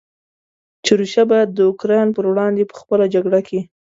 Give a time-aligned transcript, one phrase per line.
[0.85, 3.59] چې روسیه باید د اوکراین پر وړاندې په خپله جګړه کې.